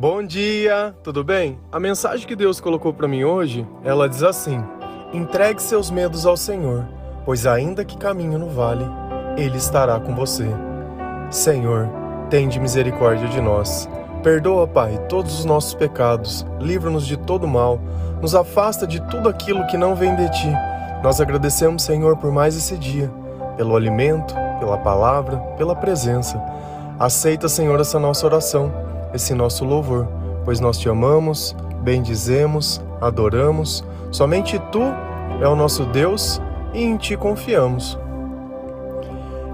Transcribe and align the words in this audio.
Bom 0.00 0.22
dia, 0.22 0.94
tudo 1.02 1.22
bem? 1.22 1.58
A 1.70 1.78
mensagem 1.78 2.26
que 2.26 2.34
Deus 2.34 2.58
colocou 2.58 2.90
para 2.90 3.06
mim 3.06 3.22
hoje, 3.22 3.68
ela 3.84 4.08
diz 4.08 4.22
assim: 4.22 4.64
Entregue 5.12 5.60
seus 5.60 5.90
medos 5.90 6.24
ao 6.24 6.38
Senhor, 6.38 6.88
pois 7.22 7.46
ainda 7.46 7.84
que 7.84 7.98
caminhe 7.98 8.38
no 8.38 8.48
vale, 8.48 8.86
ele 9.36 9.58
estará 9.58 10.00
com 10.00 10.14
você. 10.14 10.46
Senhor, 11.30 11.86
tende 12.30 12.58
misericórdia 12.58 13.28
de 13.28 13.42
nós. 13.42 13.90
Perdoa, 14.22 14.66
Pai, 14.66 14.96
todos 15.06 15.38
os 15.38 15.44
nossos 15.44 15.74
pecados, 15.74 16.46
livra-nos 16.58 17.06
de 17.06 17.18
todo 17.18 17.46
mal, 17.46 17.78
nos 18.22 18.34
afasta 18.34 18.86
de 18.86 19.02
tudo 19.10 19.28
aquilo 19.28 19.66
que 19.66 19.76
não 19.76 19.94
vem 19.94 20.16
de 20.16 20.30
ti. 20.30 20.50
Nós 21.02 21.20
agradecemos, 21.20 21.82
Senhor, 21.82 22.16
por 22.16 22.32
mais 22.32 22.56
esse 22.56 22.78
dia, 22.78 23.12
pelo 23.54 23.76
alimento, 23.76 24.34
pela 24.60 24.78
palavra, 24.78 25.36
pela 25.58 25.76
presença. 25.76 26.42
Aceita, 26.98 27.50
Senhor, 27.50 27.78
essa 27.78 27.98
nossa 27.98 28.24
oração, 28.24 28.72
esse 29.12 29.34
nosso 29.34 29.64
louvor, 29.64 30.06
pois 30.44 30.60
nós 30.60 30.78
te 30.78 30.88
amamos, 30.88 31.54
bendizemos, 31.82 32.80
adoramos. 33.00 33.84
Somente 34.10 34.58
tu 34.70 34.82
é 35.40 35.48
o 35.48 35.56
nosso 35.56 35.84
Deus 35.86 36.40
e 36.72 36.82
em 36.82 36.96
ti 36.96 37.16
confiamos. 37.16 37.98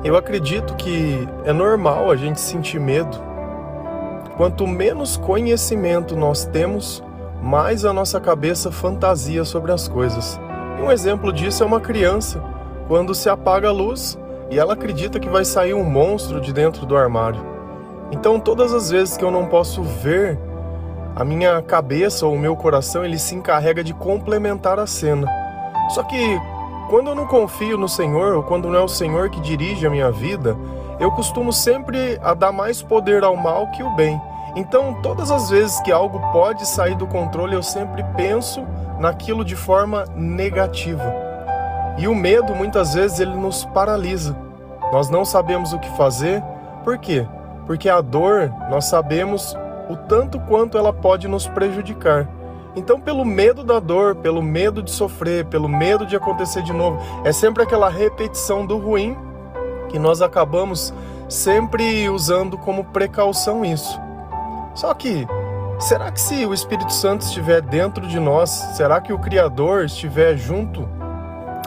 Eu 0.04 0.16
acredito 0.16 0.74
que 0.74 1.26
é 1.44 1.52
normal 1.52 2.10
a 2.10 2.16
gente 2.16 2.40
sentir 2.40 2.78
medo. 2.78 3.18
Quanto 4.36 4.66
menos 4.66 5.16
conhecimento 5.16 6.14
nós 6.14 6.44
temos, 6.44 7.02
mais 7.42 7.84
a 7.84 7.92
nossa 7.92 8.20
cabeça 8.20 8.70
fantasia 8.70 9.44
sobre 9.44 9.72
as 9.72 9.88
coisas. 9.88 10.38
E 10.78 10.82
um 10.82 10.92
exemplo 10.92 11.32
disso 11.32 11.62
é 11.62 11.66
uma 11.66 11.80
criança. 11.80 12.42
Quando 12.86 13.14
se 13.14 13.28
apaga 13.28 13.68
a 13.68 13.72
luz, 13.72 14.18
e 14.50 14.58
ela 14.58 14.74
acredita 14.74 15.18
que 15.18 15.28
vai 15.28 15.44
sair 15.44 15.74
um 15.74 15.82
monstro 15.82 16.40
de 16.40 16.52
dentro 16.52 16.86
do 16.86 16.96
armário. 16.96 17.55
Então, 18.10 18.38
todas 18.38 18.72
as 18.72 18.90
vezes 18.90 19.16
que 19.16 19.24
eu 19.24 19.30
não 19.30 19.46
posso 19.46 19.82
ver, 19.82 20.38
a 21.14 21.24
minha 21.24 21.60
cabeça 21.62 22.26
ou 22.26 22.34
o 22.34 22.38
meu 22.38 22.54
coração 22.54 23.04
ele 23.04 23.18
se 23.18 23.34
encarrega 23.34 23.82
de 23.82 23.94
complementar 23.94 24.78
a 24.78 24.86
cena. 24.86 25.26
Só 25.90 26.02
que 26.02 26.40
quando 26.88 27.08
eu 27.08 27.14
não 27.14 27.26
confio 27.26 27.76
no 27.76 27.88
Senhor, 27.88 28.34
ou 28.34 28.42
quando 28.42 28.68
não 28.68 28.78
é 28.78 28.82
o 28.82 28.88
Senhor 28.88 29.30
que 29.30 29.40
dirige 29.40 29.86
a 29.86 29.90
minha 29.90 30.10
vida, 30.10 30.56
eu 31.00 31.10
costumo 31.10 31.52
sempre 31.52 32.18
a 32.22 32.32
dar 32.32 32.52
mais 32.52 32.80
poder 32.82 33.24
ao 33.24 33.36
mal 33.36 33.70
que 33.70 33.82
o 33.82 33.90
bem. 33.96 34.20
Então, 34.54 34.94
todas 35.02 35.30
as 35.30 35.50
vezes 35.50 35.80
que 35.80 35.92
algo 35.92 36.20
pode 36.32 36.66
sair 36.66 36.94
do 36.94 37.06
controle, 37.06 37.54
eu 37.54 37.62
sempre 37.62 38.04
penso 38.16 38.64
naquilo 38.98 39.44
de 39.44 39.56
forma 39.56 40.04
negativa. 40.14 41.14
E 41.98 42.06
o 42.06 42.14
medo 42.14 42.54
muitas 42.54 42.94
vezes 42.94 43.20
ele 43.20 43.34
nos 43.34 43.64
paralisa. 43.64 44.36
Nós 44.92 45.10
não 45.10 45.24
sabemos 45.24 45.72
o 45.72 45.78
que 45.78 45.90
fazer. 45.96 46.42
Por 46.84 46.98
quê? 46.98 47.26
Porque 47.66 47.88
a 47.88 48.00
dor, 48.00 48.52
nós 48.70 48.86
sabemos 48.86 49.56
o 49.88 49.96
tanto 49.96 50.38
quanto 50.40 50.78
ela 50.78 50.92
pode 50.92 51.28
nos 51.28 51.46
prejudicar. 51.46 52.28
Então, 52.74 53.00
pelo 53.00 53.24
medo 53.24 53.64
da 53.64 53.80
dor, 53.80 54.16
pelo 54.16 54.42
medo 54.42 54.82
de 54.82 54.90
sofrer, 54.90 55.46
pelo 55.46 55.68
medo 55.68 56.04
de 56.04 56.14
acontecer 56.14 56.62
de 56.62 56.72
novo, 56.72 56.98
é 57.24 57.32
sempre 57.32 57.62
aquela 57.62 57.88
repetição 57.88 58.66
do 58.66 58.76
ruim 58.76 59.16
que 59.88 59.98
nós 59.98 60.20
acabamos 60.20 60.92
sempre 61.28 62.08
usando 62.08 62.58
como 62.58 62.84
precaução 62.84 63.64
isso. 63.64 63.98
Só 64.74 64.92
que, 64.92 65.26
será 65.78 66.12
que 66.12 66.20
se 66.20 66.44
o 66.44 66.52
Espírito 66.52 66.92
Santo 66.92 67.22
estiver 67.22 67.62
dentro 67.62 68.06
de 68.06 68.20
nós, 68.20 68.50
será 68.50 69.00
que 69.00 69.12
o 69.12 69.18
Criador 69.18 69.86
estiver 69.86 70.36
junto 70.36 70.86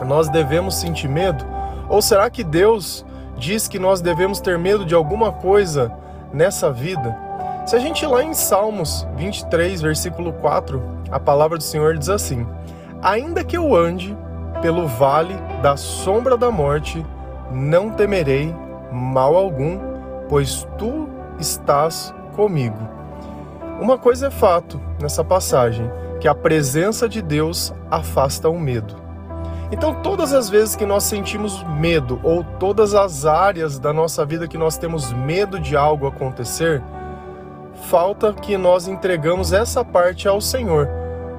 nós 0.06 0.30
devemos 0.30 0.76
sentir 0.76 1.08
medo? 1.08 1.46
Ou 1.90 2.02
será 2.02 2.30
que 2.30 2.44
Deus 2.44 3.06
diz 3.40 3.68
que 3.68 3.80
nós 3.80 4.02
devemos 4.02 4.42
ter 4.42 4.60
medo 4.60 4.86
de 4.86 4.94
alguma 4.94 5.32
coisa 5.32 5.92
nessa 6.32 6.72
vida? 6.72 7.18
Se 7.66 7.76
a 7.76 7.80
gente 7.80 8.04
ir 8.04 8.08
lá 8.08 8.24
em 8.24 8.34
Salmos 8.34 9.08
23, 9.16 9.82
versículo 9.82 10.34
4, 10.34 10.82
a 11.10 11.20
palavra 11.20 11.58
do 11.58 11.64
Senhor 11.64 11.98
diz 11.98 12.10
assim: 12.10 12.46
Ainda 13.02 13.44
que 13.44 13.58
eu 13.58 13.76
ande 13.76 14.16
pelo 14.62 14.88
vale 14.88 15.36
da 15.62 15.78
sombra 15.78 16.38
da 16.38 16.52
morte, 16.52 17.06
não 17.52 17.92
temerei 17.92 18.54
mal 18.92 19.36
algum, 19.36 19.80
pois 20.28 20.68
tu 20.78 21.08
estás 21.40 22.14
comigo. 22.36 22.78
Uma 23.80 23.98
coisa 23.98 24.28
é 24.28 24.32
fato 24.32 24.80
nessa 25.02 25.24
passagem, 25.24 25.90
que 26.20 26.28
a 26.28 26.36
presença 26.36 27.08
de 27.08 27.22
Deus 27.22 27.74
afasta 27.90 28.50
o 28.50 28.60
medo. 28.60 28.96
Então, 29.72 29.94
todas 30.02 30.34
as 30.34 30.50
vezes 30.50 30.76
que 30.76 30.86
nós 30.86 31.04
sentimos 31.04 31.64
medo, 31.64 32.20
ou 32.24 32.44
todas 32.44 32.96
as 32.96 33.26
áreas 33.26 33.78
da 33.78 33.94
nossa 33.94 34.26
vida 34.26 34.48
que 34.48 34.58
nós 34.58 34.78
temos 34.78 35.14
medo 35.14 35.60
de 35.60 35.78
algo 35.78 36.08
acontecer, 36.08 36.82
falta 37.84 38.34
que 38.34 38.58
nós 38.58 38.88
entregamos 38.88 39.54
essa 39.54 39.86
parte 39.86 40.28
ao 40.28 40.42
Senhor. 40.42 40.90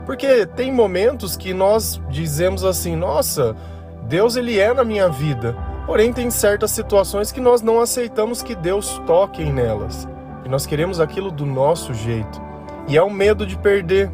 Porque 0.06 0.46
tem 0.46 0.72
momentos 0.72 1.36
que 1.36 1.52
nós 1.52 2.00
dizemos 2.08 2.64
assim: 2.64 2.94
nossa, 2.94 3.56
Deus 4.04 4.36
ele 4.36 4.58
é 4.58 4.72
na 4.72 4.84
minha 4.84 5.08
vida. 5.08 5.56
Porém, 5.86 6.12
tem 6.12 6.30
certas 6.30 6.70
situações 6.70 7.32
que 7.32 7.40
nós 7.40 7.62
não 7.62 7.80
aceitamos 7.80 8.42
que 8.42 8.54
Deus 8.54 9.00
toque 9.06 9.44
nelas. 9.44 10.08
E 10.44 10.48
nós 10.48 10.66
queremos 10.66 11.00
aquilo 11.00 11.32
do 11.32 11.44
nosso 11.44 11.92
jeito. 11.92 12.40
E 12.86 12.96
é 12.96 13.02
o 13.02 13.10
medo 13.10 13.44
de 13.44 13.56
perder, 13.56 14.10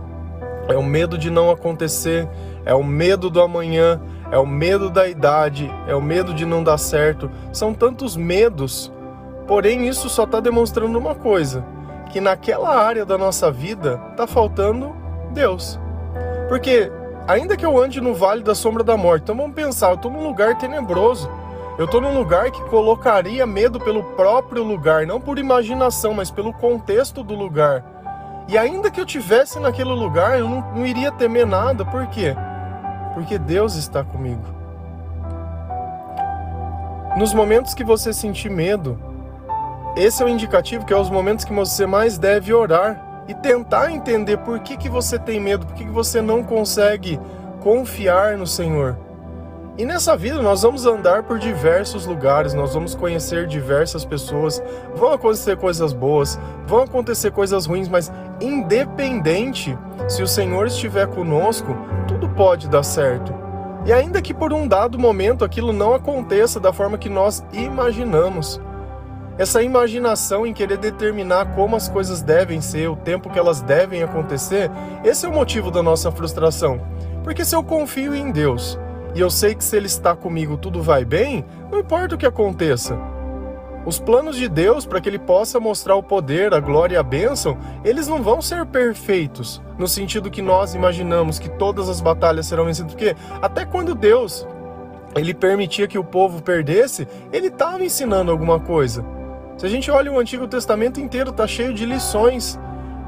é 0.69 0.77
o 0.77 0.82
medo 0.82 1.16
de 1.16 1.31
não 1.31 1.50
acontecer, 1.50 2.28
é 2.65 2.75
o 2.75 2.82
medo 2.82 3.31
do 3.31 3.41
amanhã, 3.41 4.00
é 4.31 4.38
o 4.38 4.47
medo 4.47 4.91
da 4.91 5.09
idade, 5.09 5.72
é 5.87 5.94
o 5.94 6.03
medo 6.03 6.34
de 6.34 6.44
não 6.44 6.62
dar 6.62 6.78
certo. 6.78 7.31
São 7.53 7.72
tantos 7.72 8.16
medos, 8.16 8.93
porém 9.47 9.87
isso 9.87 10.09
só 10.09 10.25
está 10.25 10.41
demonstrando 10.41 10.99
uma 10.99 11.15
coisa: 11.15 11.65
que 12.10 12.21
naquela 12.21 12.77
área 12.77 13.04
da 13.04 13.16
nossa 13.16 13.50
vida 13.50 14.00
está 14.10 14.27
faltando 14.27 14.94
Deus. 15.32 15.78
Porque, 16.49 16.91
ainda 17.27 17.56
que 17.56 17.66
eu 17.66 17.81
ande 17.81 18.00
no 18.00 18.15
vale 18.15 18.43
da 18.43 18.54
sombra 18.54 18.83
da 18.83 18.97
morte, 18.97 19.22
então 19.22 19.37
vamos 19.37 19.54
pensar, 19.54 19.91
eu 19.91 19.94
estou 19.94 20.10
num 20.10 20.27
lugar 20.27 20.56
tenebroso. 20.59 21.28
Eu 21.78 21.84
estou 21.84 22.00
num 22.00 22.16
lugar 22.16 22.50
que 22.50 22.65
colocaria 22.71 23.47
medo 23.47 23.78
pelo 23.78 24.03
próprio 24.03 24.62
lugar, 24.62 25.06
não 25.06 25.21
por 25.21 25.38
imaginação, 25.38 26.15
mas 26.15 26.31
pelo 26.31 26.50
contexto 26.50 27.22
do 27.22 27.34
lugar. 27.34 27.84
E 28.49 28.57
ainda 28.57 28.91
que 28.91 29.01
eu 29.01 29.07
tivesse 29.07 29.59
naquele 29.59 29.93
lugar, 29.93 30.39
eu 30.39 30.49
não, 30.49 30.61
não 30.73 30.87
iria 30.87 31.11
temer 31.11 31.47
nada, 31.47 31.84
por 31.84 32.07
quê? 32.07 32.34
porque 33.17 33.39
Deus 33.39 33.77
está 33.77 34.05
comigo. 34.05 34.43
Nos 37.17 37.33
momentos 37.33 37.73
que 37.73 37.83
você 37.83 38.12
sentir 38.12 38.51
medo, 38.51 39.01
esse 39.97 40.23
é 40.23 40.27
o 40.27 40.29
indicativo 40.29 40.84
que 40.84 40.93
é 40.93 40.97
os 40.99 41.09
momentos 41.09 41.43
que 41.43 41.53
você 41.55 41.87
mais 41.87 42.19
deve 42.19 42.53
orar 42.53 43.25
e 43.27 43.33
tentar 43.33 43.91
entender 43.91 44.37
por 44.37 44.61
que, 44.61 44.77
que 44.77 44.91
você 44.91 45.19
tem 45.19 45.41
medo, 45.41 45.65
por 45.65 45.75
que, 45.75 45.87
que 45.87 45.91
você 45.91 46.21
não 46.21 46.43
consegue 46.43 47.19
confiar 47.63 48.37
no 48.37 48.47
Senhor. 48.47 48.99
E 49.78 49.84
nessa 49.84 50.16
vida 50.16 50.41
nós 50.41 50.62
vamos 50.62 50.87
andar 50.87 51.25
por 51.25 51.38
diversos 51.38 52.06
lugares, 52.06 52.54
nós 52.54 52.72
vamos 52.72 52.94
conhecer 52.94 53.47
diversas 53.47 54.06
pessoas, 54.06 54.62
vão 54.94 55.12
acontecer 55.12 55.59
coisas 55.59 55.92
boas, 55.92 56.41
vão 56.66 56.82
acontecer 56.82 57.31
coisas 57.31 57.66
ruins, 57.66 57.86
mas 57.86 58.10
independente 58.41 59.76
se 60.09 60.22
o 60.22 60.26
Senhor 60.26 60.66
estiver 60.66 61.06
conosco, 61.09 61.76
tudo 62.09 62.26
pode 62.31 62.70
dar 62.70 62.82
certo. 62.82 63.34
E 63.84 63.92
ainda 63.92 64.22
que 64.22 64.32
por 64.32 64.50
um 64.50 64.66
dado 64.66 64.98
momento 64.98 65.44
aquilo 65.44 65.75
não 65.75 65.92
aconteça 65.92 66.59
da 66.59 66.72
forma 66.72 66.97
que 66.97 67.10
nós 67.10 67.44
imaginamos, 67.53 68.59
essa 69.36 69.62
imaginação 69.62 70.47
em 70.47 70.54
querer 70.54 70.78
determinar 70.78 71.54
como 71.54 71.76
as 71.76 71.86
coisas 71.86 72.22
devem 72.22 72.62
ser, 72.62 72.88
o 72.88 72.97
tempo 72.97 73.28
que 73.28 73.38
elas 73.38 73.60
devem 73.60 74.03
acontecer, 74.03 74.70
esse 75.04 75.26
é 75.26 75.28
o 75.28 75.32
motivo 75.32 75.70
da 75.70 75.82
nossa 75.82 76.10
frustração. 76.10 76.81
Porque 77.22 77.44
se 77.44 77.54
eu 77.54 77.62
confio 77.62 78.15
em 78.15 78.32
Deus, 78.32 78.78
e 79.16 79.21
eu 79.21 79.31
sei 79.31 79.54
que 79.54 79.65
se 79.65 79.75
Ele 79.75 79.87
está 79.87 80.15
comigo 80.15 80.59
tudo 80.59 80.82
vai 80.82 81.03
bem, 81.03 81.43
não 81.72 81.78
importa 81.78 82.15
o 82.15 82.19
que 82.19 82.27
aconteça. 82.27 82.99
Os 83.87 83.99
planos 83.99 84.37
de 84.37 84.47
Deus 84.47 84.84
para 84.84 85.00
que 85.00 85.09
Ele 85.09 85.19
possa 85.19 85.59
mostrar 85.59 85.97
o 85.97 86.03
poder, 86.03 86.53
a 86.53 86.60
glória 86.60 86.97
e 86.97 86.98
a 86.98 87.03
bênção, 87.03 87.57
eles 87.83 88.07
não 88.07 88.22
vão 88.22 88.42
ser 88.42 88.66
perfeitos, 88.66 89.63
no 89.78 89.89
sentido 89.89 90.30
que 90.30 90.42
nós 90.42 90.74
imaginamos 90.74 91.39
que 91.39 91.48
todas 91.48 91.89
as 91.89 91.98
batalhas 91.98 92.47
serão 92.47 92.66
vencidas, 92.66 92.92
porque 92.92 93.16
até 93.41 93.65
quando 93.65 93.95
Deus 93.95 94.47
ele 95.15 95.33
permitia 95.33 95.89
que 95.89 95.98
o 95.98 96.04
povo 96.04 96.42
perdesse, 96.42 97.09
ele 97.33 97.47
estava 97.47 97.83
ensinando 97.83 98.30
alguma 98.30 98.60
coisa. 98.60 99.03
Se 99.57 99.65
a 99.65 99.68
gente 99.71 99.91
olha 99.91 100.13
o 100.13 100.18
Antigo 100.18 100.47
Testamento 100.47 101.01
inteiro, 101.01 101.30
está 101.30 101.47
cheio 101.47 101.72
de 101.72 101.86
lições 101.86 102.60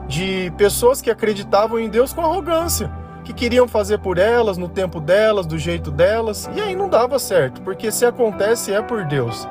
de 0.07 0.51
pessoas 0.57 1.03
que 1.03 1.11
acreditavam 1.11 1.79
em 1.79 1.91
Deus 1.91 2.15
com 2.15 2.23
arrogância 2.23 2.91
que 3.25 3.33
queriam 3.33 3.69
fazer 3.69 3.99
por 3.99 4.19
elas, 4.19 4.57
no 4.57 4.69
tempo 4.69 5.01
delas, 5.01 5.47
do 5.47 5.59
jeito 5.59 5.91
delas, 5.91 6.49
e 6.55 6.61
aí 6.61 6.75
não 6.75 6.89
dava 6.89 7.19
certo, 7.19 7.61
porque 7.63 7.91
se 7.91 8.07
acontece 8.07 8.73
é 8.73 8.81
por 8.81 9.05
Deus. 9.05 9.47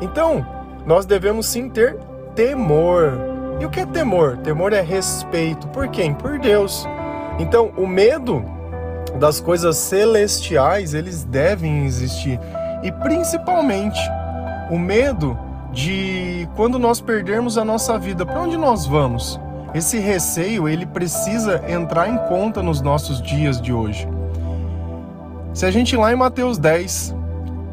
Então, 0.00 0.44
nós 0.86 1.06
devemos 1.06 1.46
sim 1.46 1.68
ter 1.68 1.96
temor. 2.34 3.12
E 3.60 3.64
o 3.64 3.70
que 3.70 3.80
é 3.80 3.86
temor? 3.86 4.36
Temor 4.38 4.72
é 4.72 4.80
respeito. 4.80 5.68
Por 5.68 5.88
quem? 5.88 6.12
Por 6.12 6.38
Deus. 6.38 6.86
Então, 7.38 7.72
o 7.76 7.86
medo 7.86 8.44
das 9.18 9.40
coisas 9.40 9.76
celestiais, 9.76 10.92
eles 10.92 11.24
devem 11.24 11.86
existir. 11.86 12.38
E 12.82 12.90
principalmente, 12.90 14.00
o 14.70 14.78
medo 14.78 15.38
de 15.72 16.48
quando 16.54 16.78
nós 16.78 17.00
perdermos 17.00 17.56
a 17.56 17.64
nossa 17.64 17.98
vida, 17.98 18.24
para 18.26 18.40
onde 18.40 18.56
nós 18.56 18.86
vamos? 18.86 19.40
Esse 19.74 19.98
receio, 19.98 20.68
ele 20.68 20.86
precisa 20.86 21.60
entrar 21.68 22.08
em 22.08 22.16
conta 22.28 22.62
nos 22.62 22.80
nossos 22.80 23.20
dias 23.20 23.60
de 23.60 23.72
hoje. 23.72 24.08
Se 25.52 25.66
a 25.66 25.70
gente 25.70 25.94
ir 25.94 25.98
lá 25.98 26.12
em 26.12 26.16
Mateus 26.16 26.58
10, 26.58 27.14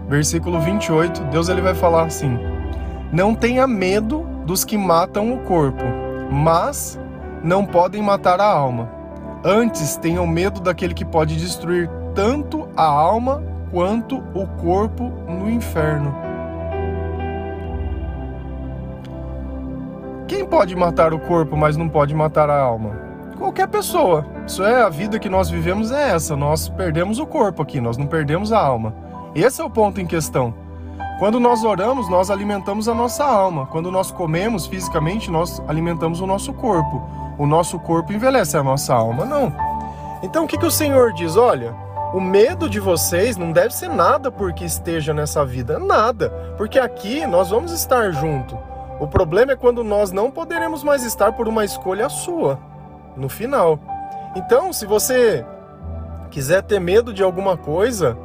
versículo 0.09 0.59
28, 0.59 1.25
Deus 1.25 1.48
ele 1.48 1.62
vai 1.62 1.75
falar 1.75 2.06
assim: 2.06 2.39
Não 3.13 3.36
tenha 3.36 3.68
medo 3.68 4.25
dos 4.48 4.65
que 4.65 4.77
matam 4.77 5.31
o 5.31 5.39
corpo, 5.42 5.83
mas 6.31 7.00
não 7.44 7.65
podem 7.65 8.01
matar 8.01 8.42
a 8.42 8.47
alma. 8.51 8.89
Antes 9.44 9.95
tenham 9.95 10.25
medo 10.25 10.59
daquele 10.59 10.95
que 10.95 11.06
pode 11.06 11.36
destruir 11.36 11.88
tanto 12.15 12.68
a 12.75 12.83
alma 12.83 13.44
quanto 13.71 14.18
o 14.33 14.47
corpo 14.59 15.12
no 15.27 15.50
inferno. 15.50 16.31
Pode 20.51 20.75
matar 20.75 21.13
o 21.13 21.19
corpo, 21.19 21.56
mas 21.56 21.77
não 21.77 21.88
pode 21.88 22.13
matar 22.13 22.50
a 22.50 22.59
alma? 22.59 22.92
Qualquer 23.38 23.69
pessoa. 23.69 24.25
Isso 24.45 24.62
é 24.65 24.81
a 24.81 24.89
vida 24.89 25.18
que 25.18 25.30
nós 25.30 25.50
vivemos 25.50 25.94
é 25.94 26.09
essa. 26.09 26.36
Nós 26.36 26.68
perdemos 26.68 27.19
o 27.19 27.25
corpo 27.25 27.62
aqui, 27.62 27.80
nós 27.80 27.95
não 27.95 28.06
perdemos 28.06 28.51
a 28.51 28.59
alma. 28.59 28.94
Esse 29.33 29.62
é 29.62 29.63
o 29.63 29.69
ponto 29.69 30.01
em 30.01 30.06
questão. 30.06 30.53
Quando 31.19 31.39
nós 31.39 31.63
oramos, 31.63 32.09
nós 32.09 32.30
alimentamos 32.30 32.89
a 32.89 32.94
nossa 32.94 33.24
alma. 33.24 33.65
Quando 33.68 33.89
nós 33.89 34.12
comemos 34.12 34.68
fisicamente, 34.68 35.31
nós 35.31 35.63
alimentamos 35.69 36.19
o 36.19 36.27
nosso 36.27 36.51
corpo. 36.51 37.01
O 37.39 37.47
nosso 37.47 37.80
corpo 37.80 38.12
envelhece, 38.12 38.57
a 38.57 38.63
nossa 38.63 38.94
alma 38.94 39.24
não. 39.24 39.54
Então 40.21 40.44
o 40.44 40.47
que, 40.47 40.57
que 40.57 40.65
o 40.65 40.71
Senhor 40.71 41.13
diz? 41.13 41.38
Olha, 41.38 41.74
o 42.13 42.19
medo 42.19 42.69
de 42.69 42.80
vocês 42.80 43.38
não 43.38 43.54
deve 43.54 43.74
ser 43.74 43.88
nada 43.88 44.30
porque 44.30 44.65
esteja 44.65 45.13
nessa 45.13 45.45
vida, 45.45 45.80
nada, 45.80 46.30
porque 46.57 46.77
aqui 46.77 47.25
nós 47.25 47.50
vamos 47.50 47.71
estar 47.71 48.12
junto. 48.12 48.70
O 49.01 49.07
problema 49.07 49.53
é 49.53 49.56
quando 49.56 49.83
nós 49.83 50.12
não 50.12 50.30
poderemos 50.30 50.83
mais 50.83 51.03
estar 51.03 51.31
por 51.31 51.48
uma 51.48 51.65
escolha 51.65 52.07
sua 52.07 52.59
no 53.18 53.27
final. 53.27 53.80
Então, 54.36 54.71
se 54.71 54.86
você 54.86 55.44
quiser 56.30 56.62
ter 56.62 56.80
medo 56.80 57.12
de 57.12 57.24
alguma 57.24 57.57
coisa, 57.57 58.15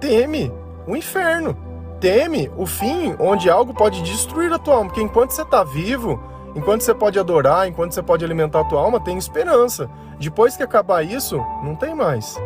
teme 0.00 0.52
o 0.88 0.96
inferno. 0.96 1.56
Teme 2.00 2.50
o 2.56 2.66
fim 2.66 3.14
onde 3.20 3.48
algo 3.48 3.72
pode 3.72 4.02
destruir 4.02 4.52
a 4.52 4.58
tua 4.58 4.74
alma, 4.74 4.86
porque 4.86 5.00
enquanto 5.00 5.30
você 5.30 5.42
está 5.42 5.62
vivo, 5.62 6.20
enquanto 6.56 6.80
você 6.80 6.92
pode 6.92 7.16
adorar, 7.16 7.68
enquanto 7.68 7.92
você 7.92 8.02
pode 8.02 8.24
alimentar 8.24 8.62
a 8.62 8.64
tua 8.64 8.80
alma, 8.80 8.98
tem 8.98 9.16
esperança. 9.16 9.88
Depois 10.18 10.56
que 10.56 10.64
acabar 10.64 11.04
isso, 11.04 11.38
não 11.62 11.76
tem 11.76 11.94
mais. 11.94 12.36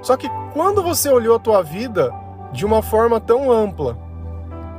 Só 0.00 0.16
que 0.16 0.30
quando 0.54 0.80
você 0.80 1.10
olhou 1.10 1.34
a 1.34 1.40
tua 1.40 1.60
vida 1.60 2.14
de 2.52 2.64
uma 2.64 2.82
forma 2.82 3.18
tão 3.18 3.50
ampla, 3.50 3.98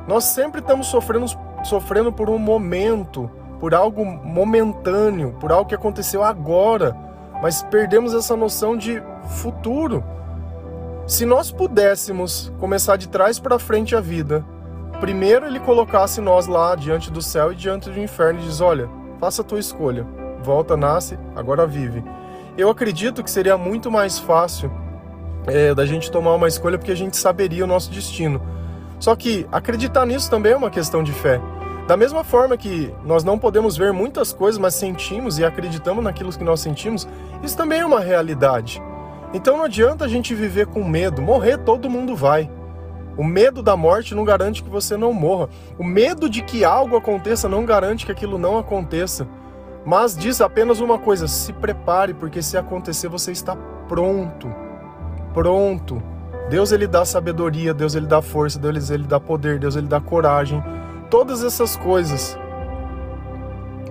nós 0.08 0.24
sempre 0.24 0.62
estamos 0.62 0.88
sofrendo, 0.88 1.26
sofrendo 1.64 2.12
por 2.12 2.30
um 2.30 2.38
momento, 2.38 3.30
por 3.60 3.74
algo 3.74 4.06
momentâneo, 4.06 5.36
por 5.40 5.52
algo 5.52 5.68
que 5.68 5.76
aconteceu 5.76 6.24
agora, 6.24 6.96
mas 7.42 7.62
perdemos 7.64 8.14
essa 8.14 8.36
noção 8.36 8.78
de 8.78 9.02
futuro. 9.42 10.04
Se 11.08 11.26
nós 11.26 11.52
pudéssemos 11.52 12.54
começar 12.60 12.96
de 12.96 13.08
trás 13.08 13.40
para 13.40 13.58
frente 13.58 13.96
a 13.96 14.02
vida, 14.02 14.46
primeiro 15.00 15.48
ele 15.48 15.60
colocasse 15.60 16.22
nós 16.22 16.48
lá 16.48 16.76
diante 16.76 17.12
do 17.12 17.22
céu 17.22 17.52
e 17.52 17.56
diante 17.56 17.90
do 17.90 18.00
inferno 18.00 18.40
e 18.40 18.44
diz: 18.44 18.62
Olha, 18.62 18.90
faça 19.20 19.42
a 19.42 19.46
tua 19.46 19.60
escolha, 19.60 20.06
volta, 20.44 20.78
nasce, 20.78 21.18
agora 21.36 21.66
vive. 21.66 22.04
Eu 22.58 22.70
acredito 22.70 23.24
que 23.24 23.32
seria 23.32 23.58
muito 23.58 23.90
mais 23.90 24.20
fácil 24.20 24.72
é, 25.48 25.74
da 25.74 25.86
gente 25.86 26.12
tomar 26.12 26.36
uma 26.36 26.48
escolha 26.48 26.78
porque 26.78 26.92
a 26.92 26.96
gente 26.96 27.18
saberia 27.18 27.64
o 27.64 27.68
nosso 27.68 27.90
destino. 27.90 28.42
Só 29.00 29.16
que 29.16 29.48
acreditar 29.52 30.06
nisso 30.06 30.30
também 30.30 30.52
é 30.52 30.58
uma 30.58 30.70
questão 30.70 31.02
de 31.02 31.14
fé. 31.14 31.42
Da 31.88 31.98
mesma 31.98 32.24
forma 32.24 32.58
que 32.58 32.94
nós 33.04 33.24
não 33.24 33.40
podemos 33.40 33.76
ver 33.76 33.92
muitas 33.92 34.32
coisas, 34.32 34.60
mas 34.60 34.76
sentimos 34.76 35.40
e 35.40 35.46
acreditamos 35.46 36.04
naquilo 36.04 36.32
que 36.32 36.44
nós 36.44 36.60
sentimos, 36.60 37.08
isso 37.42 37.58
também 37.58 37.80
é 37.80 37.86
uma 37.86 38.00
realidade. 38.00 38.82
Então 39.34 39.58
não 39.58 39.64
adianta 39.64 40.06
a 40.06 40.08
gente 40.08 40.36
viver 40.36 40.68
com 40.68 40.84
medo. 40.84 41.22
Morrer 41.22 41.58
todo 41.58 41.90
mundo 41.90 42.16
vai. 42.16 42.50
O 43.18 43.24
medo 43.24 43.64
da 43.64 43.76
morte 43.76 44.14
não 44.14 44.24
garante 44.24 44.64
que 44.64 44.70
você 44.70 44.96
não 44.96 45.14
morra. 45.14 45.50
O 45.78 45.84
medo 45.84 46.30
de 46.30 46.42
que 46.42 46.64
algo 46.64 46.96
aconteça 46.96 47.50
não 47.50 47.66
garante 47.66 48.06
que 48.06 48.12
aquilo 48.12 48.38
não 48.38 48.58
aconteça. 48.58 49.28
Mas 49.86 50.16
diz 50.16 50.42
apenas 50.42 50.80
uma 50.80 51.00
coisa: 51.00 51.28
se 51.28 51.54
prepare, 51.54 52.14
porque 52.14 52.42
se 52.42 52.58
acontecer 52.58 53.08
você 53.08 53.32
está 53.32 53.56
pronto 53.88 54.48
pronto. 55.34 56.02
Deus 56.50 56.72
ele 56.72 56.88
dá 56.88 57.06
sabedoria, 57.06 57.74
Deus 57.74 57.94
ele 57.94 58.08
dá 58.08 58.22
força, 58.22 58.58
Deus 58.58 58.90
ele 58.90 59.04
dá 59.04 59.20
poder, 59.20 59.60
Deus 59.60 59.76
ele 59.76 59.88
dá 59.88 60.02
coragem, 60.02 60.64
todas 61.10 61.44
essas 61.44 61.76
coisas. 61.76 62.38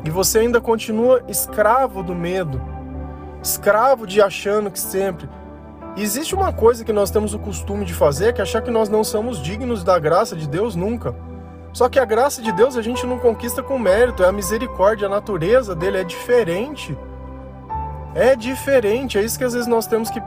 E 0.04 0.10
você 0.10 0.40
ainda 0.40 0.60
continua 0.60 1.22
escravo 1.28 2.02
do 2.02 2.14
medo, 2.14 2.60
escravo 3.40 4.06
de 4.06 4.20
achando 4.20 4.70
que 4.70 4.80
sempre. 4.80 5.28
E 5.96 6.02
existe 6.02 6.34
uma 6.34 6.52
coisa 6.52 6.84
que 6.84 6.92
nós 6.92 7.10
temos 7.10 7.32
o 7.32 7.38
costume 7.38 7.84
de 7.84 7.94
fazer, 7.94 8.32
que 8.32 8.40
é 8.40 8.42
achar 8.42 8.62
que 8.62 8.70
nós 8.70 8.88
não 8.88 9.04
somos 9.04 9.40
dignos 9.40 9.84
da 9.84 9.98
graça 9.98 10.34
de 10.34 10.48
Deus 10.48 10.74
nunca. 10.74 11.14
Só 11.72 11.88
que 11.88 11.98
a 11.98 12.04
graça 12.04 12.42
de 12.42 12.50
Deus 12.50 12.76
a 12.76 12.82
gente 12.82 13.06
não 13.06 13.18
conquista 13.18 13.62
com 13.62 13.78
mérito, 13.78 14.24
é 14.24 14.28
a 14.28 14.32
misericórdia, 14.32 15.06
a 15.06 15.10
natureza 15.10 15.76
dele 15.76 15.98
é 15.98 16.04
diferente. 16.04 16.96
É 18.14 18.34
diferente, 18.34 19.16
é 19.16 19.22
isso 19.22 19.38
que 19.38 19.44
às 19.44 19.52
vezes 19.52 19.68
nós 19.68 19.86
temos 19.86 20.10
que 20.10 20.20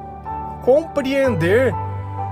compreender. 0.63 1.73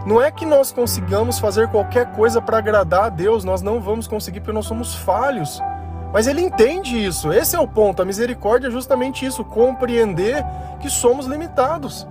Não 0.05 0.21
é 0.21 0.31
que 0.31 0.45
nós 0.45 0.71
consigamos 0.71 1.39
fazer 1.39 1.67
qualquer 1.69 2.11
coisa 2.13 2.41
para 2.41 2.57
agradar 2.57 3.05
a 3.05 3.09
Deus, 3.09 3.43
nós 3.43 3.61
não 3.61 3.81
vamos 3.81 4.07
conseguir 4.07 4.39
porque 4.39 4.53
nós 4.53 4.65
somos 4.65 4.95
falhos. 4.95 5.61
Mas 6.13 6.25
ele 6.25 6.41
entende 6.41 7.03
isso, 7.03 7.31
esse 7.31 7.55
é 7.55 7.59
o 7.59 7.67
ponto. 7.67 8.01
A 8.01 8.05
misericórdia 8.05 8.67
é 8.67 8.71
justamente 8.71 9.25
isso, 9.25 9.43
compreender 9.43 10.43
que 10.79 10.89
somos 10.89 11.25
limitados. 11.25 12.07